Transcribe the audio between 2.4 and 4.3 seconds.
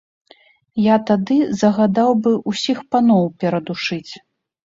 ўсіх паноў перадушыць.